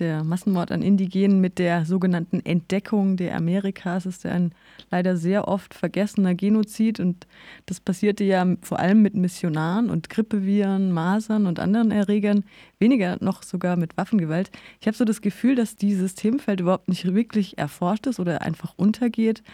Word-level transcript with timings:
Der 0.00 0.24
Massenmord 0.24 0.72
an 0.72 0.82
Indigenen 0.82 1.40
mit 1.40 1.60
der 1.60 1.84
sogenannten 1.84 2.40
Entdeckung 2.40 3.16
der 3.16 3.36
Amerikas 3.36 4.06
ist 4.06 4.24
ja 4.24 4.32
ein 4.32 4.50
leider 4.90 5.16
sehr 5.16 5.46
oft 5.46 5.72
vergessener 5.72 6.34
Genozid 6.34 6.98
und 6.98 7.28
das 7.66 7.78
passierte 7.78 8.24
ja 8.24 8.44
vor 8.62 8.80
allem 8.80 9.02
mit 9.02 9.14
Missionaren 9.14 9.90
und 9.90 10.10
Grippeviren, 10.10 10.90
Masern 10.90 11.46
und 11.46 11.60
anderen 11.60 11.92
Erregern, 11.92 12.42
weniger 12.80 13.18
noch 13.20 13.44
sogar 13.44 13.76
mit 13.76 13.96
Waffengewalt. 13.96 14.50
Ich 14.80 14.88
habe 14.88 14.96
so 14.96 15.04
das 15.04 15.20
Gefühl, 15.20 15.54
dass 15.54 15.76
dieses 15.76 16.16
Themenfeld 16.16 16.58
überhaupt 16.58 16.88
nicht 16.88 17.14
wirklich 17.14 17.56
erforscht 17.56 18.08
ist 18.08 18.18
oder 18.18 18.42
einfach 18.42 18.74
untergeht. 18.76 19.44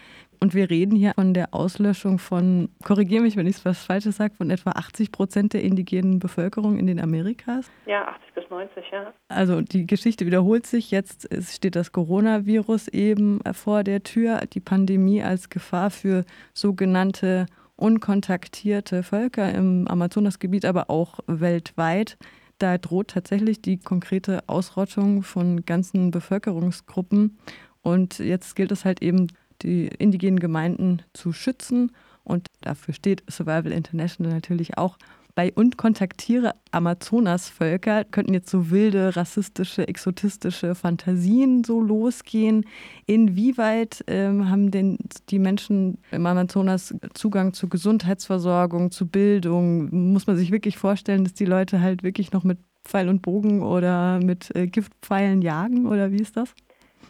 Und 0.42 0.54
wir 0.54 0.70
reden 0.70 0.96
hier 0.96 1.12
von 1.14 1.34
der 1.34 1.52
Auslöschung 1.52 2.18
von, 2.18 2.70
korrigiere 2.82 3.22
mich, 3.22 3.36
wenn 3.36 3.46
ich 3.46 3.62
was 3.66 3.84
Falsches 3.84 4.16
sage, 4.16 4.34
von 4.34 4.50
etwa 4.50 4.70
80 4.70 5.12
Prozent 5.12 5.52
der 5.52 5.62
indigenen 5.62 6.18
Bevölkerung 6.18 6.78
in 6.78 6.86
den 6.86 6.98
Amerikas. 6.98 7.70
Ja, 7.84 8.08
80 8.08 8.34
bis 8.34 8.44
90, 8.48 8.84
ja. 8.90 9.12
Also 9.28 9.60
die 9.60 9.86
Geschichte 9.86 10.24
wiederholt 10.24 10.66
sich. 10.66 10.90
Jetzt 10.90 11.28
steht 11.54 11.76
das 11.76 11.92
Coronavirus 11.92 12.88
eben 12.88 13.40
vor 13.52 13.84
der 13.84 14.02
Tür, 14.02 14.40
die 14.50 14.60
Pandemie 14.60 15.22
als 15.22 15.50
Gefahr 15.50 15.90
für 15.90 16.24
sogenannte 16.54 17.44
unkontaktierte 17.76 19.02
Völker 19.02 19.52
im 19.52 19.88
Amazonasgebiet, 19.88 20.64
aber 20.64 20.88
auch 20.88 21.20
weltweit. 21.26 22.16
Da 22.58 22.78
droht 22.78 23.08
tatsächlich 23.08 23.60
die 23.60 23.78
konkrete 23.78 24.40
Ausrottung 24.46 25.22
von 25.22 25.66
ganzen 25.66 26.10
Bevölkerungsgruppen. 26.10 27.38
Und 27.82 28.18
jetzt 28.18 28.56
gilt 28.56 28.72
es 28.72 28.84
halt 28.84 29.02
eben 29.02 29.28
die 29.62 29.88
indigenen 29.98 30.40
Gemeinden 30.40 31.02
zu 31.12 31.32
schützen. 31.32 31.92
Und 32.24 32.46
dafür 32.60 32.94
steht 32.94 33.22
Survival 33.30 33.72
International 33.72 34.32
natürlich 34.32 34.78
auch 34.78 34.98
bei 35.34 35.52
und 35.54 35.76
kontaktiere 35.76 36.54
Amazonasvölker 36.70 38.04
könnten 38.04 38.34
jetzt 38.34 38.50
so 38.50 38.70
wilde, 38.70 39.16
rassistische, 39.16 39.86
exotistische 39.88 40.74
Fantasien 40.74 41.64
so 41.64 41.80
losgehen. 41.80 42.66
Inwieweit 43.06 44.04
ähm, 44.06 44.50
haben 44.50 44.70
denn 44.70 44.98
die 45.28 45.38
Menschen 45.38 45.98
im 46.10 46.26
Amazonas 46.26 46.94
Zugang 47.14 47.52
zu 47.52 47.68
Gesundheitsversorgung, 47.68 48.90
zu 48.90 49.06
Bildung? 49.06 50.12
Muss 50.12 50.26
man 50.26 50.36
sich 50.36 50.50
wirklich 50.50 50.76
vorstellen, 50.76 51.24
dass 51.24 51.34
die 51.34 51.46
Leute 51.46 51.80
halt 51.80 52.02
wirklich 52.02 52.32
noch 52.32 52.44
mit 52.44 52.58
Pfeil 52.84 53.08
und 53.08 53.22
Bogen 53.22 53.62
oder 53.62 54.20
mit 54.22 54.54
äh, 54.54 54.66
Giftpfeilen 54.66 55.42
jagen 55.42 55.86
oder 55.86 56.12
wie 56.12 56.20
ist 56.20 56.36
das? 56.36 56.54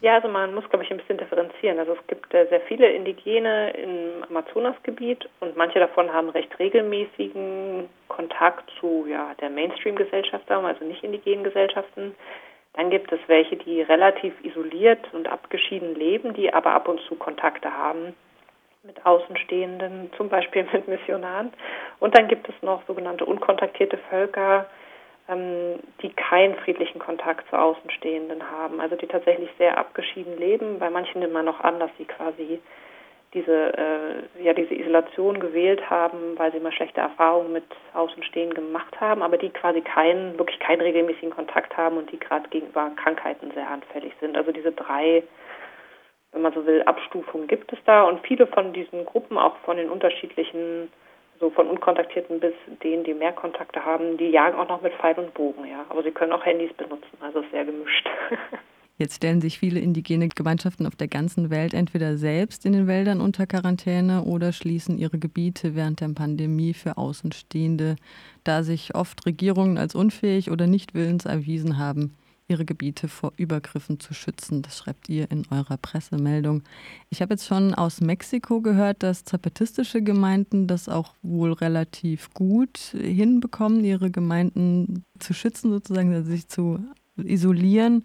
Ja, 0.01 0.15
also 0.15 0.27
man 0.27 0.55
muss, 0.55 0.67
glaube 0.67 0.83
ich, 0.83 0.89
ein 0.89 0.97
bisschen 0.97 1.19
differenzieren. 1.19 1.77
Also 1.77 1.93
es 1.93 2.07
gibt 2.07 2.33
äh, 2.33 2.47
sehr 2.47 2.61
viele 2.61 2.89
Indigene 2.91 3.69
im 3.71 4.23
Amazonasgebiet 4.29 5.29
und 5.39 5.55
manche 5.55 5.79
davon 5.79 6.11
haben 6.11 6.29
recht 6.29 6.57
regelmäßigen 6.57 7.87
Kontakt 8.07 8.69
zu 8.79 9.05
ja, 9.07 9.35
der 9.39 9.51
Mainstream-Gesellschaft, 9.51 10.49
also 10.49 10.85
nicht 10.85 11.03
indigenen 11.03 11.43
Gesellschaften. 11.43 12.15
Dann 12.73 12.89
gibt 12.89 13.11
es 13.11 13.19
welche, 13.27 13.57
die 13.57 13.83
relativ 13.83 14.33
isoliert 14.43 15.13
und 15.13 15.27
abgeschieden 15.27 15.93
leben, 15.93 16.33
die 16.33 16.51
aber 16.51 16.71
ab 16.71 16.87
und 16.87 16.99
zu 17.01 17.15
Kontakte 17.15 17.71
haben 17.71 18.15
mit 18.83 19.05
Außenstehenden, 19.05 20.11
zum 20.17 20.29
Beispiel 20.29 20.65
mit 20.73 20.87
Missionaren. 20.87 21.53
Und 21.99 22.17
dann 22.17 22.27
gibt 22.27 22.49
es 22.49 22.55
noch 22.63 22.81
sogenannte 22.87 23.25
unkontaktierte 23.25 23.99
Völker, 24.09 24.67
die 25.35 26.09
keinen 26.09 26.55
friedlichen 26.55 26.99
Kontakt 26.99 27.49
zu 27.49 27.57
Außenstehenden 27.57 28.49
haben, 28.51 28.79
also 28.81 28.95
die 28.95 29.07
tatsächlich 29.07 29.49
sehr 29.57 29.77
abgeschieden 29.77 30.37
leben. 30.37 30.79
Bei 30.79 30.89
manchen 30.89 31.19
nimmt 31.19 31.33
man 31.33 31.45
noch 31.45 31.59
an, 31.59 31.79
dass 31.79 31.91
sie 31.97 32.05
quasi 32.05 32.59
diese, 33.33 33.77
äh, 33.77 34.43
ja, 34.43 34.53
diese 34.53 34.75
Isolation 34.75 35.39
gewählt 35.39 35.89
haben, 35.89 36.37
weil 36.37 36.51
sie 36.51 36.59
mal 36.59 36.73
schlechte 36.73 36.99
Erfahrungen 36.99 37.53
mit 37.53 37.63
Außenstehenden 37.93 38.55
gemacht 38.55 38.99
haben, 38.99 39.21
aber 39.21 39.37
die 39.37 39.49
quasi 39.49 39.81
keinen, 39.81 40.37
wirklich 40.37 40.59
keinen 40.59 40.81
regelmäßigen 40.81 41.29
Kontakt 41.29 41.75
haben 41.77 41.97
und 41.97 42.11
die 42.11 42.19
gerade 42.19 42.49
gegenüber 42.49 42.91
Krankheiten 43.01 43.51
sehr 43.51 43.69
anfällig 43.69 44.13
sind. 44.19 44.35
Also 44.35 44.51
diese 44.51 44.73
drei, 44.73 45.23
wenn 46.33 46.41
man 46.41 46.53
so 46.53 46.65
will, 46.65 46.83
Abstufungen 46.83 47.47
gibt 47.47 47.71
es 47.71 47.79
da 47.85 48.03
und 48.03 48.25
viele 48.27 48.47
von 48.47 48.73
diesen 48.73 49.05
Gruppen, 49.05 49.37
auch 49.37 49.55
von 49.63 49.77
den 49.77 49.89
unterschiedlichen 49.89 50.91
von 51.61 51.69
Unkontaktierten 51.69 52.39
bis 52.39 52.53
denen, 52.81 53.03
die 53.03 53.13
mehr 53.13 53.33
Kontakte 53.33 53.85
haben, 53.85 54.17
die 54.17 54.29
jagen 54.29 54.57
auch 54.57 54.67
noch 54.67 54.81
mit 54.81 54.93
Pfeil 54.93 55.13
und 55.19 55.31
Bogen, 55.35 55.65
ja. 55.69 55.85
Aber 55.89 56.01
sie 56.01 56.09
können 56.09 56.31
auch 56.31 56.43
Handys 56.43 56.73
benutzen, 56.73 57.17
also 57.19 57.43
sehr 57.51 57.65
gemischt. 57.65 58.09
Jetzt 58.97 59.17
stellen 59.17 59.41
sich 59.41 59.59
viele 59.59 59.79
indigene 59.79 60.27
Gemeinschaften 60.27 60.87
auf 60.87 60.95
der 60.95 61.07
ganzen 61.07 61.51
Welt 61.51 61.73
entweder 61.73 62.17
selbst 62.17 62.65
in 62.65 62.73
den 62.73 62.87
Wäldern 62.87 63.21
unter 63.21 63.45
Quarantäne 63.45 64.23
oder 64.23 64.53
schließen 64.53 64.97
ihre 64.97 65.19
Gebiete 65.19 65.75
während 65.75 66.01
der 66.01 66.09
Pandemie 66.09 66.73
für 66.73 66.97
Außenstehende, 66.97 67.95
da 68.43 68.63
sich 68.63 68.95
oft 68.95 69.25
Regierungen 69.27 69.77
als 69.77 69.93
unfähig 69.93 70.49
oder 70.49 70.65
nicht 70.65 70.95
willens 70.95 71.25
erwiesen 71.25 71.77
haben, 71.77 72.15
ihre 72.51 72.65
Gebiete 72.65 73.07
vor 73.07 73.33
Übergriffen 73.37 73.99
zu 73.99 74.13
schützen. 74.13 74.61
Das 74.61 74.77
schreibt 74.77 75.09
ihr 75.09 75.31
in 75.31 75.43
eurer 75.49 75.77
Pressemeldung. 75.77 76.63
Ich 77.09 77.21
habe 77.21 77.33
jetzt 77.33 77.47
schon 77.47 77.73
aus 77.73 78.01
Mexiko 78.01 78.61
gehört, 78.61 79.03
dass 79.03 79.23
zapatistische 79.23 80.01
Gemeinden 80.01 80.67
das 80.67 80.89
auch 80.89 81.15
wohl 81.21 81.53
relativ 81.53 82.33
gut 82.33 82.77
hinbekommen, 82.77 83.83
ihre 83.85 84.11
Gemeinden 84.11 85.05
zu 85.19 85.33
schützen, 85.33 85.71
sozusagen 85.71 86.13
also 86.13 86.29
sich 86.29 86.47
zu 86.47 86.79
isolieren. 87.17 88.03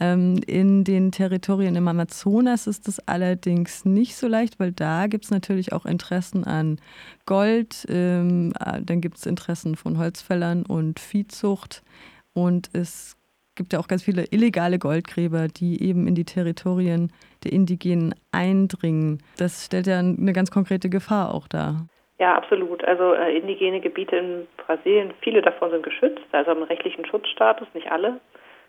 Ähm, 0.00 0.40
in 0.46 0.82
den 0.82 1.12
Territorien 1.12 1.76
im 1.76 1.86
Amazonas 1.86 2.66
ist 2.66 2.88
das 2.88 2.98
allerdings 3.06 3.84
nicht 3.84 4.16
so 4.16 4.26
leicht, 4.26 4.58
weil 4.58 4.72
da 4.72 5.06
gibt 5.06 5.24
es 5.24 5.30
natürlich 5.30 5.72
auch 5.72 5.86
Interessen 5.86 6.42
an 6.42 6.80
Gold, 7.26 7.86
ähm, 7.88 8.52
äh, 8.58 8.82
dann 8.82 9.00
gibt 9.00 9.18
es 9.18 9.26
Interessen 9.26 9.76
von 9.76 9.98
Holzfällern 9.98 10.64
und 10.66 10.98
Viehzucht 10.98 11.84
und 12.32 12.70
es 12.72 13.16
gibt 13.54 13.72
ja 13.72 13.78
auch 13.78 13.88
ganz 13.88 14.02
viele 14.02 14.24
illegale 14.30 14.78
Goldgräber, 14.78 15.48
die 15.48 15.82
eben 15.82 16.06
in 16.06 16.14
die 16.14 16.24
Territorien 16.24 17.12
der 17.44 17.52
Indigenen 17.52 18.14
eindringen. 18.32 19.22
Das 19.38 19.66
stellt 19.66 19.86
ja 19.86 19.98
eine 19.98 20.32
ganz 20.32 20.50
konkrete 20.50 20.88
Gefahr 20.88 21.34
auch 21.34 21.48
dar. 21.48 21.86
Ja, 22.18 22.36
absolut. 22.36 22.84
Also 22.84 23.14
äh, 23.14 23.36
indigene 23.36 23.80
Gebiete 23.80 24.16
in 24.16 24.46
Brasilien, 24.56 25.12
viele 25.20 25.42
davon 25.42 25.70
sind 25.70 25.82
geschützt, 25.82 26.22
also 26.32 26.50
haben 26.50 26.62
rechtlichen 26.62 27.04
Schutzstatus, 27.04 27.66
nicht 27.74 27.90
alle, 27.90 28.20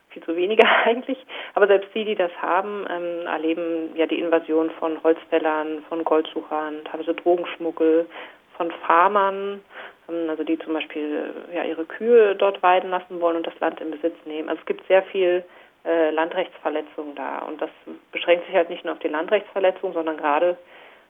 viel 0.09 0.23
zu 0.23 0.35
weniger 0.35 0.68
eigentlich. 0.85 1.17
Aber 1.53 1.67
selbst 1.67 1.90
die, 1.94 2.06
die 2.06 2.16
das 2.16 2.31
haben, 2.41 2.85
ähm, 2.90 3.28
erleben 3.28 3.96
ja 3.96 4.07
die 4.07 4.19
Invasion 4.19 4.72
von 4.79 5.02
Holzfällern, 5.03 5.84
von 5.90 6.03
Goldsuchern, 6.03 6.84
teilweise 6.85 7.13
Drogenschmuggel, 7.13 8.07
von 8.57 8.71
Farmern, 8.85 9.61
ähm, 10.09 10.29
also 10.29 10.43
die 10.43 10.57
zum 10.59 10.73
Beispiel 10.73 11.33
ja, 11.53 11.63
ihre 11.63 11.85
Kühe 11.85 12.35
dort 12.35 12.61
weiden 12.63 12.89
lassen 12.89 13.19
wollen 13.21 13.38
und 13.38 13.47
das 13.47 13.59
Land 13.59 13.81
in 13.81 13.91
Besitz 13.91 14.16
nehmen. 14.25 14.49
Also 14.49 14.59
es 14.61 14.66
gibt 14.66 14.88
sehr 14.88 15.03
viel 15.03 15.43
äh, 15.85 16.09
Landrechtsverletzungen 16.11 17.16
da. 17.16 17.39
Und 17.39 17.61
das 17.61 17.69
beschränkt 18.11 18.45
sich 18.47 18.55
halt 18.55 18.69
nicht 18.69 18.83
nur 18.83 18.93
auf 18.93 18.99
die 18.99 19.07
Landrechtsverletzungen, 19.07 19.93
sondern 19.93 20.17
gerade 20.17 20.57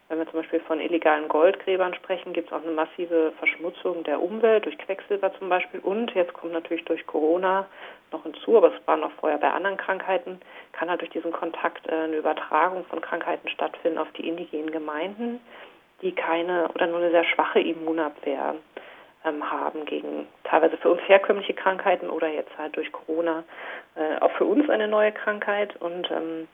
wenn 0.07 0.19
wir 0.19 0.27
zum 0.27 0.41
Beispiel 0.41 0.59
von 0.59 0.79
illegalen 0.79 1.27
Goldgräbern 1.27 1.95
sprechen, 1.95 2.33
gibt 2.33 2.49
es 2.49 2.53
auch 2.53 2.61
eine 2.61 2.73
massive 2.73 3.31
Verschmutzung 3.39 4.03
der 4.03 4.21
Umwelt 4.21 4.65
durch 4.65 4.77
Quecksilber 4.77 5.33
zum 5.39 5.49
Beispiel. 5.49 5.79
Und 5.79 6.13
jetzt 6.13 6.33
kommt 6.33 6.53
natürlich 6.53 6.85
durch 6.85 7.07
Corona 7.07 7.65
noch 8.11 8.21
hinzu, 8.21 8.57
aber 8.57 8.67
es 8.67 8.87
war 8.87 8.97
noch 8.97 9.11
vorher 9.13 9.39
bei 9.39 9.49
anderen 9.49 9.77
Krankheiten, 9.77 10.39
kann 10.73 10.89
halt 10.89 11.01
durch 11.01 11.09
diesen 11.09 11.31
Kontakt 11.31 11.87
äh, 11.87 11.91
eine 11.91 12.17
Übertragung 12.17 12.85
von 12.85 13.01
Krankheiten 13.01 13.49
stattfinden 13.49 13.97
auf 13.97 14.11
die 14.11 14.27
indigenen 14.27 14.71
Gemeinden 14.71 15.39
die 16.01 16.13
keine 16.13 16.69
oder 16.73 16.87
nur 16.87 16.99
eine 16.99 17.11
sehr 17.11 17.23
schwache 17.23 17.59
Immunabwehr 17.59 18.55
ähm, 19.25 19.51
haben 19.51 19.85
gegen 19.85 20.27
teilweise 20.43 20.77
für 20.77 20.89
uns 20.89 21.01
herkömmliche 21.07 21.53
Krankheiten 21.53 22.09
oder 22.09 22.27
jetzt 22.27 22.55
halt 22.57 22.75
durch 22.75 22.91
Corona 22.91 23.43
äh, 23.95 24.19
auch 24.21 24.31
für 24.31 24.45
uns 24.45 24.69
eine 24.69 24.87
neue 24.87 25.11
Krankheit. 25.11 25.75
Und 25.77 26.09
ähm, 26.11 26.47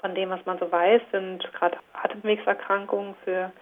von 0.00 0.14
dem, 0.14 0.30
was 0.30 0.44
man 0.46 0.58
so 0.58 0.70
weiß, 0.70 1.02
sind 1.12 1.50
gerade 1.52 1.78
Atemwegserkrankungen 1.92 3.14
für 3.24 3.52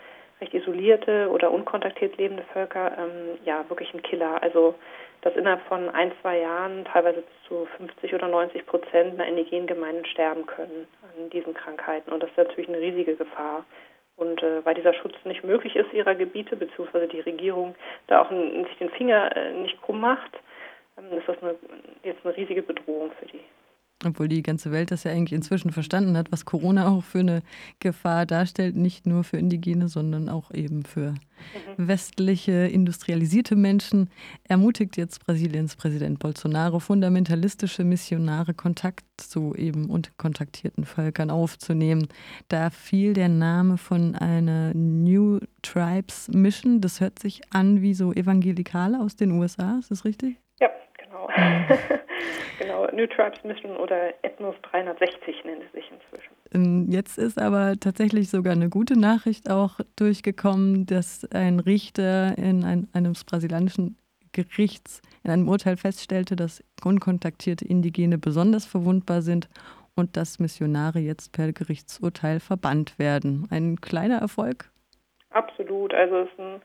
recht 0.41 0.55
isolierte 0.55 1.29
oder 1.31 1.50
unkontaktiert 1.50 2.17
lebende 2.17 2.45
Völker 2.53 2.97
ähm, 2.97 3.39
ja 3.45 3.69
wirklich 3.69 3.93
ein 3.93 4.03
Killer. 4.03 4.43
Also 4.43 4.75
dass 5.23 5.35
innerhalb 5.35 5.62
von 5.62 5.89
ein, 5.91 6.12
zwei 6.23 6.39
Jahren 6.39 6.85
teilweise 6.85 7.23
bis 7.23 7.49
zu 7.49 7.67
50 7.77 8.15
oder 8.15 8.29
90 8.29 8.67
Prozent 8.67 9.15
einer 9.15 9.27
indigenen 9.27 9.67
Gemeinden 9.67 10.05
sterben 10.06 10.47
können 10.47 10.87
an 11.03 11.31
diesen 11.31 11.55
Krankheiten. 11.55 12.12
Und 12.12 12.23
das 12.23 12.31
ist 12.31 12.37
natürlich 12.37 12.69
eine 12.69 12.79
riesige 12.79 13.17
Gefahr 13.17 13.65
und 14.19 14.43
äh, 14.43 14.65
weil 14.65 14.75
dieser 14.75 14.94
Schutz 14.94 15.15
nicht 15.25 15.44
möglich 15.44 15.76
ist 15.76 15.93
ihrer 15.93 16.15
Gebiete, 16.15 16.56
beziehungsweise 16.56 17.09
die 17.09 17.20
Regierung 17.20 17.75
da 18.09 18.23
auch 18.23 18.31
sich 18.31 18.79
den 18.79 18.91
Finger 18.91 19.35
äh, 19.35 19.53
nicht 19.53 19.81
krumm 19.81 20.00
macht, 20.00 20.38
ähm, 20.99 21.19
ist 21.19 21.29
das 21.29 21.41
eine, 21.43 21.55
jetzt 22.03 22.25
eine 22.25 22.37
riesige 22.37 22.62
Bedrohung 22.62 23.12
für 23.19 23.26
die. 23.26 23.41
Obwohl 24.05 24.29
die 24.29 24.43
ganze 24.43 24.71
Welt 24.71 24.93
das 24.93 25.03
ja 25.03 25.11
eigentlich 25.11 25.33
inzwischen 25.33 25.73
verstanden 25.73 26.17
hat, 26.17 26.31
was 26.31 26.45
Corona 26.45 26.89
auch 26.89 27.03
für 27.03 27.19
eine 27.19 27.43
Gefahr 27.81 28.27
darstellt, 28.27 28.77
nicht 28.77 29.06
nur 29.06 29.25
für 29.25 29.39
Indigene, 29.39 29.89
sondern 29.89 30.29
auch 30.29 30.53
eben 30.53 30.85
für 30.85 31.15
westliche, 31.77 32.53
industrialisierte 32.53 33.56
Menschen, 33.56 34.09
ermutigt 34.45 34.97
jetzt 34.97 35.25
Brasiliens 35.27 35.75
Präsident 35.75 36.21
Bolsonaro, 36.21 36.79
fundamentalistische 36.79 37.83
Missionare 37.83 38.55
Kontakt 38.55 39.05
zu 39.17 39.55
eben 39.56 39.91
und 39.91 40.17
kontaktierten 40.17 40.85
Völkern 40.85 41.31
aufzunehmen. 41.31 42.06
Da 42.47 42.71
fiel 42.71 43.15
der 43.15 43.29
Name 43.29 43.79
von 43.79 44.15
einer 44.15 44.75
New 44.75 45.41
Tribes 45.62 46.29
Mission. 46.29 46.81
Das 46.81 47.01
hört 47.01 47.19
sich 47.19 47.41
an 47.51 47.83
wie 47.83 47.94
so 47.94 48.12
Evangelikale 48.12 49.01
aus 49.01 49.17
den 49.17 49.33
USA, 49.33 49.79
ist 49.81 49.91
das 49.91 50.05
richtig? 50.05 50.39
Genau, 52.58 52.87
New 52.93 53.06
Tribes 53.06 53.43
Mission 53.44 53.76
oder 53.76 54.12
Ethnos 54.23 54.56
360 54.62 55.44
nennt 55.44 55.62
es 55.62 55.73
sich 55.73 55.90
inzwischen. 55.93 56.35
Ähm, 56.52 56.87
jetzt 56.90 57.17
ist 57.17 57.40
aber 57.40 57.75
tatsächlich 57.79 58.31
sogar 58.31 58.52
eine 58.52 58.69
gute 58.69 58.99
Nachricht 58.99 59.49
auch 59.49 59.79
durchgekommen, 59.96 60.85
dass 60.85 61.25
ein 61.32 61.61
Richter 61.61 62.37
in 62.37 62.64
ein, 62.64 62.88
einem 62.93 63.12
brasilianischen 63.12 63.96
Gerichts 64.32 65.02
in 65.25 65.31
einem 65.31 65.49
Urteil 65.49 65.76
feststellte, 65.76 66.35
dass 66.35 66.64
unkontaktierte 66.85 67.64
Indigene 67.64 68.19
besonders 68.19 68.67
verwundbar 68.67 69.23
sind 69.23 69.49
und 69.94 70.17
dass 70.17 70.38
Missionare 70.38 70.99
jetzt 70.99 71.32
per 71.32 71.52
Gerichtsurteil 71.52 72.41
verbannt 72.41 72.99
werden. 72.99 73.46
Ein 73.50 73.81
kleiner 73.81 74.19
Erfolg? 74.19 74.70
Absolut. 75.31 75.94
Also 75.94 76.19
es, 76.19 76.29
ein, 76.38 76.61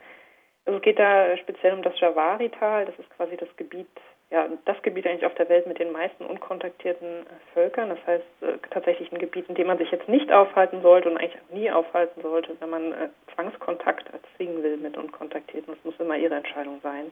also 0.66 0.78
es 0.78 0.84
geht 0.84 1.00
da 1.00 1.38
speziell 1.38 1.74
um 1.74 1.84
das 1.84 2.00
Javari-Tal. 2.00 2.86
Das 2.86 2.98
ist 2.98 3.10
quasi 3.12 3.38
das 3.38 3.50
Gebiet 3.58 3.88
ja, 4.34 4.48
das 4.66 4.82
Gebiet 4.82 5.06
eigentlich 5.06 5.28
auf 5.28 5.36
der 5.36 5.48
Welt 5.48 5.68
mit 5.68 5.78
den 5.78 5.92
meisten 5.92 6.26
unkontaktierten 6.26 7.28
Völkern. 7.54 7.90
Das 7.90 8.00
heißt, 8.08 8.26
äh, 8.42 8.58
tatsächlich 8.72 9.12
ein 9.12 9.20
Gebiet, 9.20 9.48
in 9.48 9.54
dem 9.54 9.68
man 9.68 9.78
sich 9.78 9.92
jetzt 9.92 10.10
nicht 10.10 10.32
aufhalten 10.32 10.82
sollte 10.82 11.08
und 11.12 11.18
eigentlich 11.18 11.40
auch 11.40 11.54
nie 11.54 11.70
aufhalten 11.70 12.20
sollte, 12.24 12.58
wenn 12.60 12.70
man 12.72 12.94
äh, 12.94 13.10
Zwangskontakt 13.36 14.12
erzwingen 14.12 14.64
will 14.64 14.78
mit 14.78 14.98
Unkontaktierten. 14.98 15.76
Das 15.76 15.86
muss 15.86 16.00
immer 16.00 16.18
ihre 16.18 16.34
Entscheidung 16.34 16.80
sein. 16.82 17.12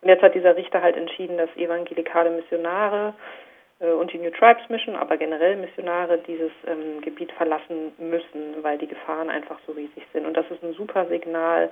Und 0.00 0.08
jetzt 0.08 0.22
hat 0.22 0.34
dieser 0.34 0.56
Richter 0.56 0.80
halt 0.80 0.96
entschieden, 0.96 1.36
dass 1.36 1.54
evangelikale 1.54 2.30
Missionare 2.30 3.12
äh, 3.80 3.90
und 3.90 4.10
die 4.14 4.18
New 4.18 4.30
Tribes 4.30 4.66
Mission, 4.70 4.96
aber 4.96 5.18
generell 5.18 5.56
Missionare 5.56 6.16
dieses 6.16 6.52
ähm, 6.66 7.02
Gebiet 7.02 7.32
verlassen 7.32 7.92
müssen, 7.98 8.62
weil 8.62 8.78
die 8.78 8.88
Gefahren 8.88 9.28
einfach 9.28 9.58
so 9.66 9.72
riesig 9.72 10.06
sind. 10.14 10.24
Und 10.24 10.34
das 10.34 10.50
ist 10.50 10.62
ein 10.62 10.72
super 10.72 11.04
Signal 11.08 11.68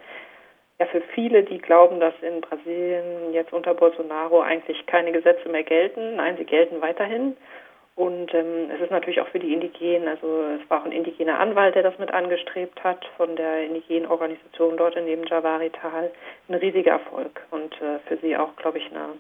ja 0.79 0.87
für 0.87 1.01
viele, 1.15 1.43
die 1.43 1.59
glauben, 1.59 2.01
dass 2.01 2.15
in 2.23 2.41
Brasilien 2.41 3.33
jetzt 3.33 3.53
unter 3.53 3.75
Bolsonaro 3.75 4.41
eigentlich 4.41 4.85
keine 4.87 5.13
Gesetze 5.13 5.49
mehr 5.49 5.63
gelten. 5.63 6.17
Nein, 6.17 6.37
sie 6.37 6.45
gelten 6.45 6.81
weiterhin. 6.81 7.37
Und 7.95 8.33
ähm, 8.33 8.71
es 8.75 8.81
ist 8.81 8.91
natürlich 8.91 9.21
auch 9.21 9.29
für 9.29 9.39
die 9.39 9.53
Indigenen, 9.53 10.09
also 10.09 10.45
es 10.59 10.71
war 10.71 10.81
auch 10.81 10.87
ein 10.87 10.93
indigener 10.93 11.39
Anwalt, 11.39 11.75
der 11.75 11.83
das 11.83 11.99
mit 11.99 12.11
angestrebt 12.11 12.83
hat, 12.83 13.05
von 13.19 13.37
der 13.37 13.67
indigenen 13.67 14.11
Organisation 14.11 14.79
dort 14.79 14.97
in 14.97 15.05
dem 15.05 15.25
Javari-Tal, 15.25 16.11
ein 16.49 16.55
riesiger 16.55 16.93
Erfolg. 16.93 17.43
Und 17.51 17.75
äh, 17.83 17.99
für 18.07 18.17
sie 18.17 18.35
auch, 18.35 18.57
glaube 18.57 18.79
ich, 18.79 18.91
eine, 18.91 19.11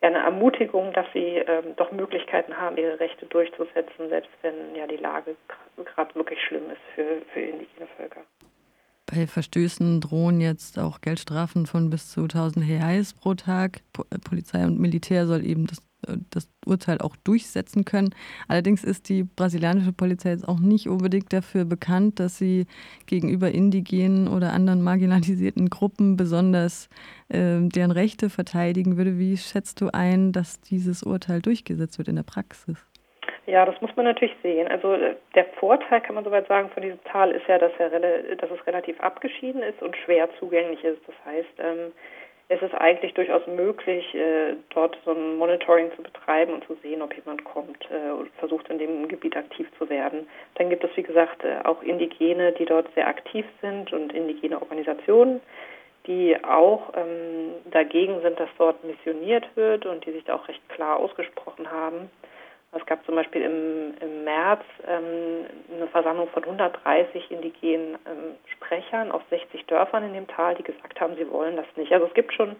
eine 0.00 0.18
Ermutigung, 0.18 0.92
dass 0.94 1.06
sie 1.12 1.36
ähm, 1.36 1.76
doch 1.76 1.92
Möglichkeiten 1.92 2.56
haben, 2.60 2.76
ihre 2.76 2.98
Rechte 2.98 3.26
durchzusetzen, 3.26 4.08
selbst 4.08 4.30
wenn 4.42 4.74
ja 4.74 4.88
die 4.88 4.96
Lage 4.96 5.36
gerade 5.76 6.14
wirklich 6.16 6.42
schlimm 6.42 6.68
ist 6.70 6.82
für, 6.96 7.22
für 7.32 7.40
indigene 7.40 7.86
Völker. 7.96 8.22
Bei 9.06 9.28
Verstößen 9.28 10.00
drohen 10.00 10.40
jetzt 10.40 10.80
auch 10.80 11.00
Geldstrafen 11.00 11.66
von 11.66 11.90
bis 11.90 12.10
zu 12.10 12.22
1000 12.22 12.66
Reais 12.66 13.12
pro 13.12 13.34
Tag. 13.34 13.82
Äh, 14.10 14.18
Polizei 14.18 14.66
und 14.66 14.80
Militär 14.80 15.28
soll 15.28 15.46
eben 15.46 15.68
das, 15.68 15.78
äh, 16.08 16.18
das 16.30 16.48
Urteil 16.66 16.98
auch 16.98 17.14
durchsetzen 17.14 17.84
können. 17.84 18.10
Allerdings 18.48 18.82
ist 18.82 19.08
die 19.08 19.22
brasilianische 19.22 19.92
Polizei 19.92 20.30
jetzt 20.30 20.48
auch 20.48 20.58
nicht 20.58 20.88
unbedingt 20.88 21.32
dafür 21.32 21.64
bekannt, 21.64 22.18
dass 22.18 22.36
sie 22.36 22.66
gegenüber 23.06 23.52
indigenen 23.52 24.26
oder 24.26 24.52
anderen 24.52 24.82
marginalisierten 24.82 25.70
Gruppen 25.70 26.16
besonders 26.16 26.88
äh, 27.28 27.60
deren 27.60 27.92
Rechte 27.92 28.28
verteidigen 28.28 28.96
würde. 28.96 29.20
Wie 29.20 29.36
schätzt 29.36 29.80
du 29.80 29.94
ein, 29.94 30.32
dass 30.32 30.60
dieses 30.60 31.04
Urteil 31.04 31.40
durchgesetzt 31.40 31.98
wird 31.98 32.08
in 32.08 32.16
der 32.16 32.24
Praxis? 32.24 32.76
Ja, 33.46 33.64
das 33.64 33.80
muss 33.80 33.94
man 33.94 34.06
natürlich 34.06 34.34
sehen. 34.42 34.68
Also 34.68 34.94
äh, 34.94 35.14
der 35.34 35.44
Vorteil, 35.60 36.00
kann 36.00 36.16
man 36.16 36.24
soweit 36.24 36.48
sagen, 36.48 36.68
von 36.70 36.82
diesem 36.82 37.02
Tal 37.04 37.30
ist 37.30 37.46
ja, 37.46 37.58
dass, 37.58 37.72
er, 37.78 37.90
dass 37.90 38.50
es 38.50 38.66
relativ 38.66 39.00
abgeschieden 39.00 39.62
ist 39.62 39.80
und 39.82 39.96
schwer 39.96 40.28
zugänglich 40.38 40.82
ist. 40.82 41.00
Das 41.06 41.14
heißt, 41.24 41.58
ähm, 41.58 41.92
es 42.48 42.62
ist 42.62 42.74
eigentlich 42.74 43.14
durchaus 43.14 43.46
möglich, 43.46 44.14
äh, 44.14 44.54
dort 44.70 44.96
so 45.04 45.12
ein 45.12 45.36
Monitoring 45.36 45.90
zu 45.96 46.02
betreiben 46.02 46.54
und 46.54 46.64
zu 46.66 46.76
sehen, 46.82 47.02
ob 47.02 47.14
jemand 47.14 47.44
kommt 47.44 47.88
äh, 47.90 48.10
und 48.10 48.30
versucht, 48.38 48.68
in 48.68 48.78
dem 48.78 49.08
Gebiet 49.08 49.36
aktiv 49.36 49.68
zu 49.78 49.88
werden. 49.88 50.28
Dann 50.54 50.70
gibt 50.70 50.84
es, 50.84 50.96
wie 50.96 51.02
gesagt, 51.02 51.44
äh, 51.44 51.58
auch 51.64 51.82
Indigene, 51.82 52.52
die 52.52 52.64
dort 52.64 52.92
sehr 52.94 53.08
aktiv 53.08 53.44
sind 53.60 53.92
und 53.92 54.12
indigene 54.12 54.60
Organisationen, 54.60 55.40
die 56.06 56.36
auch 56.44 56.92
ähm, 56.96 57.54
dagegen 57.70 58.20
sind, 58.22 58.38
dass 58.38 58.48
dort 58.58 58.82
missioniert 58.84 59.44
wird 59.56 59.84
und 59.84 60.06
die 60.06 60.12
sich 60.12 60.24
da 60.24 60.36
auch 60.36 60.46
recht 60.46 60.68
klar 60.68 60.98
ausgesprochen 60.98 61.70
haben. 61.70 62.10
Es 62.76 62.86
gab 62.86 63.04
zum 63.04 63.14
Beispiel 63.14 63.42
im, 63.42 63.94
im 64.00 64.24
März 64.24 64.62
ähm, 64.86 65.46
eine 65.74 65.86
Versammlung 65.88 66.28
von 66.28 66.44
130 66.44 67.30
indigenen 67.30 67.94
ähm, 68.06 68.36
Sprechern 68.46 69.12
aus 69.12 69.22
60 69.30 69.66
Dörfern 69.66 70.04
in 70.04 70.14
dem 70.14 70.26
Tal, 70.26 70.54
die 70.54 70.62
gesagt 70.62 71.00
haben, 71.00 71.16
sie 71.16 71.30
wollen 71.30 71.56
das 71.56 71.66
nicht. 71.76 71.92
Also 71.92 72.06
es 72.06 72.14
gibt 72.14 72.32
schon 72.32 72.56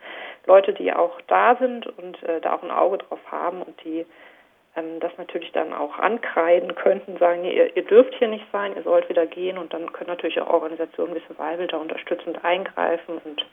Leute, 0.47 0.73
die 0.73 0.93
auch 0.93 1.21
da 1.27 1.57
sind 1.57 1.87
und 1.87 2.23
äh, 2.23 2.41
da 2.41 2.55
auch 2.55 2.63
ein 2.63 2.71
Auge 2.71 2.99
drauf 2.99 3.21
haben 3.31 3.63
und 3.63 3.83
die 3.85 4.07
ähm, 4.77 5.01
das 5.01 5.13
natürlich 5.19 5.53
dann 5.53 5.73
auch 5.73 5.99
ankreiden 5.99 6.75
könnten, 6.75 7.17
sagen, 7.19 7.43
nee, 7.43 7.57
ihr, 7.57 7.77
ihr, 7.77 7.85
dürft 7.85 8.15
hier 8.15 8.29
nicht 8.29 8.47
sein, 8.53 8.77
ihr 8.77 8.83
sollt 8.83 9.09
wieder 9.09 9.27
gehen 9.27 9.59
und 9.59 9.73
dann 9.73 9.93
können 9.93 10.11
natürlich 10.11 10.41
auch 10.41 10.51
Organisationen 10.51 11.15
wie 11.15 11.23
Survival 11.27 11.67
da 11.67 11.79
unterstützend 11.79 12.45
eingreifen 12.45 13.19
und 13.25 13.47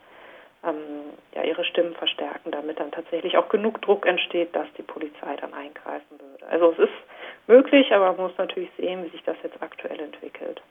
ähm, 0.65 1.11
ja, 1.35 1.43
ihre 1.43 1.63
Stimmen 1.65 1.93
verstärken, 1.95 2.51
damit 2.51 2.79
dann 2.79 2.91
tatsächlich 2.91 3.37
auch 3.37 3.49
genug 3.49 3.81
Druck 3.81 4.05
entsteht, 4.05 4.55
dass 4.55 4.67
die 4.77 4.83
Polizei 4.83 5.35
dann 5.35 5.53
eingreifen 5.53 6.19
würde. 6.19 6.47
Also 6.47 6.71
es 6.71 6.79
ist 6.79 7.47
möglich, 7.47 7.91
aber 7.93 8.13
man 8.13 8.27
muss 8.27 8.37
natürlich 8.37 8.69
sehen, 8.77 9.03
wie 9.03 9.09
sich 9.09 9.23
das 9.23 9.37
jetzt 9.43 9.61
aktuell 9.61 9.99
entwickelt. 9.99 10.61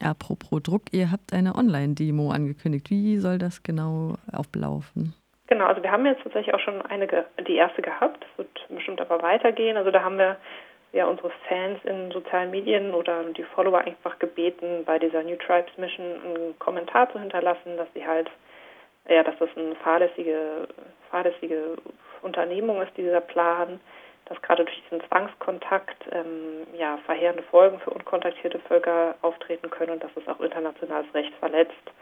Apropos 0.00 0.62
Druck, 0.62 0.82
ihr 0.92 1.12
habt 1.12 1.32
eine 1.32 1.54
Online-Demo 1.54 2.30
angekündigt. 2.32 2.90
Wie 2.90 3.18
soll 3.18 3.38
das 3.38 3.62
genau 3.62 4.16
ablaufen? 4.32 5.14
Genau, 5.46 5.66
also 5.66 5.82
wir 5.82 5.90
haben 5.90 6.06
jetzt 6.06 6.22
tatsächlich 6.22 6.54
auch 6.54 6.60
schon 6.60 6.82
eine, 6.82 7.06
die 7.46 7.56
erste 7.56 7.82
gehabt. 7.82 8.24
Das 8.24 8.38
wird 8.38 8.68
bestimmt 8.68 9.00
aber 9.00 9.22
weitergehen. 9.22 9.76
Also 9.76 9.90
da 9.90 10.02
haben 10.02 10.18
wir 10.18 10.36
ja 10.92 11.06
unsere 11.06 11.30
Fans 11.48 11.78
in 11.84 12.10
sozialen 12.10 12.50
Medien 12.50 12.94
oder 12.94 13.24
die 13.24 13.42
Follower 13.42 13.78
einfach 13.78 14.18
gebeten, 14.18 14.84
bei 14.84 14.98
dieser 14.98 15.22
New 15.22 15.36
Tribes 15.36 15.76
Mission 15.76 16.06
einen 16.24 16.58
Kommentar 16.58 17.10
zu 17.12 17.18
hinterlassen, 17.18 17.76
dass 17.76 17.88
sie 17.94 18.06
halt 18.06 18.30
ja, 19.08 19.22
dass 19.22 19.36
das 19.38 19.48
eine 19.56 19.74
fahrlässige, 19.76 20.68
fahrlässige 21.10 21.76
Unternehmung 22.22 22.80
ist, 22.82 22.96
dieser 22.96 23.20
Plan, 23.20 23.80
dass 24.26 24.40
gerade 24.42 24.64
durch 24.64 24.82
diesen 24.84 25.06
Zwangskontakt 25.08 26.04
ähm, 26.12 26.66
ja, 26.78 26.98
verheerende 27.04 27.42
Folgen 27.44 27.80
für 27.80 27.90
unkontaktierte 27.90 28.58
Völker 28.60 29.16
auftreten 29.22 29.70
können 29.70 29.92
und 29.92 30.04
dass 30.04 30.10
es 30.16 30.26
auch 30.28 30.40
internationales 30.40 31.12
Recht 31.14 31.34
verletzt, 31.34 31.92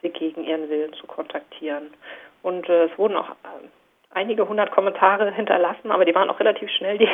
sie 0.00 0.10
gegen 0.10 0.44
ihren 0.44 0.68
Willen 0.68 0.92
zu 0.94 1.06
kontaktieren. 1.06 1.92
Und 2.42 2.68
äh, 2.68 2.84
es 2.84 2.98
wurden 2.98 3.16
auch 3.16 3.30
äh, 3.30 3.68
einige 4.10 4.48
hundert 4.48 4.70
Kommentare 4.70 5.32
hinterlassen, 5.32 5.90
aber 5.90 6.04
die 6.04 6.14
waren 6.14 6.30
auch 6.30 6.38
relativ 6.38 6.70
schnell, 6.70 6.98
die, 6.98 7.08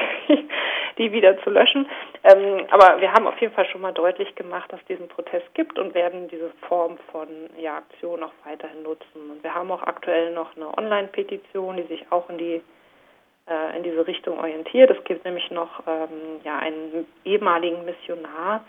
die 1.00 1.10
wieder 1.12 1.42
zu 1.42 1.50
löschen. 1.50 1.88
Ähm, 2.24 2.66
aber 2.70 3.00
wir 3.00 3.10
haben 3.12 3.26
auf 3.26 3.40
jeden 3.40 3.54
Fall 3.54 3.64
schon 3.66 3.80
mal 3.80 3.92
deutlich 3.92 4.34
gemacht, 4.34 4.70
dass 4.70 4.80
es 4.80 4.86
diesen 4.86 5.08
Protest 5.08 5.52
gibt 5.54 5.78
und 5.78 5.94
werden 5.94 6.28
diese 6.28 6.50
Form 6.68 6.98
von 7.10 7.28
ja, 7.58 7.78
Aktion 7.78 8.22
auch 8.22 8.32
weiterhin 8.44 8.82
nutzen. 8.82 9.30
Und 9.30 9.42
wir 9.42 9.54
haben 9.54 9.72
auch 9.72 9.82
aktuell 9.82 10.32
noch 10.34 10.54
eine 10.54 10.76
Online-Petition, 10.76 11.78
die 11.78 11.84
sich 11.84 12.04
auch 12.10 12.28
in 12.28 12.36
die 12.36 12.62
äh, 13.48 13.76
in 13.76 13.82
diese 13.82 14.06
Richtung 14.06 14.38
orientiert. 14.38 14.90
Es 14.90 15.02
gibt 15.04 15.24
nämlich 15.24 15.50
noch 15.50 15.82
ähm, 15.86 16.40
ja, 16.44 16.58
einen 16.58 17.06
ehemaligen 17.24 17.84
Missionar, 17.86 18.64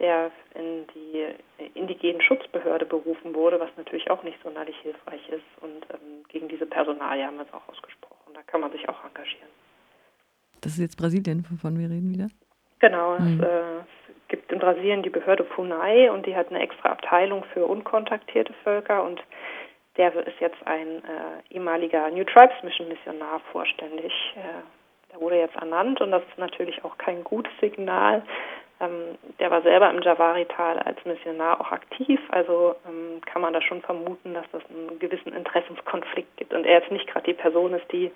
der 0.00 0.32
in 0.54 0.86
die 0.88 1.26
indigenen 1.74 2.20
Schutzbehörde 2.20 2.84
berufen 2.84 3.32
wurde, 3.34 3.60
was 3.60 3.70
natürlich 3.76 4.10
auch 4.10 4.24
nicht 4.24 4.42
sonderlich 4.42 4.76
hilfreich 4.82 5.26
ist. 5.28 5.62
Und 5.62 5.86
ähm, 5.94 6.24
gegen 6.28 6.48
diese 6.48 6.66
Personalie 6.66 7.24
haben 7.24 7.36
wir 7.36 7.46
es 7.46 7.54
auch 7.54 7.68
ausgesprochen. 7.68 8.34
Da 8.34 8.42
kann 8.42 8.60
man 8.60 8.72
sich 8.72 8.88
auch 8.88 9.04
engagieren. 9.04 9.48
Das 10.66 10.72
ist 10.72 10.80
jetzt 10.80 10.96
Brasilien, 10.96 11.46
wovon 11.48 11.78
wir 11.78 11.88
reden 11.88 12.10
wieder? 12.12 12.26
Genau, 12.80 13.16
mhm. 13.20 13.40
es, 13.40 13.46
äh, 13.46 13.78
es 13.78 14.28
gibt 14.28 14.50
in 14.50 14.58
Brasilien 14.58 15.04
die 15.04 15.10
Behörde 15.10 15.44
FUNAI 15.44 16.10
und 16.10 16.26
die 16.26 16.34
hat 16.34 16.50
eine 16.50 16.60
extra 16.60 16.88
Abteilung 16.88 17.44
für 17.52 17.64
unkontaktierte 17.64 18.52
Völker 18.64 19.04
und 19.04 19.22
der 19.96 20.12
ist 20.26 20.40
jetzt 20.40 20.58
ein 20.66 21.04
äh, 21.04 21.54
ehemaliger 21.54 22.10
New 22.10 22.24
Tribes 22.24 22.60
Mission 22.64 22.88
Missionar 22.88 23.40
vorständig. 23.52 24.12
Äh, 24.34 25.12
der 25.12 25.20
wurde 25.20 25.38
jetzt 25.38 25.54
ernannt 25.54 26.00
und 26.00 26.10
das 26.10 26.22
ist 26.24 26.36
natürlich 26.36 26.84
auch 26.84 26.98
kein 26.98 27.22
gutes 27.22 27.52
Signal, 27.60 28.24
ähm, 28.78 29.16
der 29.38 29.50
war 29.50 29.62
selber 29.62 29.88
im 29.90 30.02
Javari-Tal 30.02 30.78
als 30.80 31.02
Missionar 31.06 31.60
auch 31.60 31.72
aktiv, 31.72 32.20
also 32.28 32.74
ähm, 32.86 33.22
kann 33.24 33.40
man 33.40 33.54
da 33.54 33.62
schon 33.62 33.80
vermuten, 33.80 34.34
dass 34.34 34.44
das 34.52 34.62
einen 34.68 34.98
gewissen 34.98 35.32
Interessenskonflikt 35.32 36.36
gibt 36.36 36.52
und 36.52 36.66
er 36.66 36.80
jetzt 36.80 36.92
nicht 36.92 37.06
gerade 37.06 37.24
die 37.24 37.40
Person 37.40 37.72
ist, 37.72 37.90
die 37.90 38.10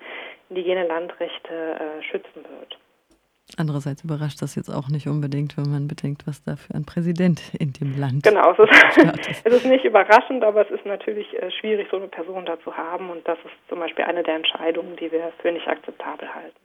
indigene 0.51 0.87
Landrechte 0.87 1.55
äh, 1.55 2.03
schützen 2.03 2.45
wird. 2.45 2.77
Andererseits 3.57 4.05
überrascht 4.05 4.43
das 4.43 4.55
jetzt 4.55 4.69
auch 4.69 4.89
nicht 4.89 5.09
unbedingt, 5.09 5.57
wenn 5.57 5.71
man 5.71 5.89
bedenkt, 5.89 6.27
was 6.27 6.43
da 6.45 6.57
für 6.57 6.75
ein 6.75 6.85
Präsident 6.85 7.41
in 7.59 7.73
dem 7.73 7.99
Land 7.99 8.23
genau, 8.23 8.53
es 8.53 8.59
ist. 8.59 9.43
es 9.45 9.53
ist 9.55 9.67
nicht 9.67 9.85
überraschend, 9.85 10.45
aber 10.45 10.63
es 10.63 10.71
ist 10.71 10.87
natürlich 10.87 11.27
äh, 11.35 11.51
schwierig, 11.51 11.89
so 11.91 11.97
eine 11.97 12.09
Person 12.09 12.47
da 12.47 12.61
zu 12.61 12.77
haben 12.77 13.11
und 13.11 13.27
das 13.27 13.39
ist 13.39 13.55
zum 13.69 13.81
Beispiel 13.81 14.05
eine 14.05 14.23
der 14.23 14.37
Entscheidungen, 14.37 14.97
die 14.97 15.11
wir 15.11 15.33
für 15.43 15.51
nicht 15.51 15.67
akzeptabel 15.67 16.33
halten. 16.33 16.57